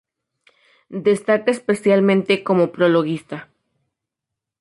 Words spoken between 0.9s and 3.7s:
Destaca especialmente como prologuista.